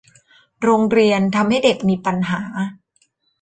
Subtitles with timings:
[0.63, 2.41] โรงเรียนทำให้เด็กมีปัญหา